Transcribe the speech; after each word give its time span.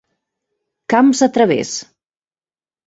Camps 0.95 1.23
a 1.29 1.31
través. 1.37 1.77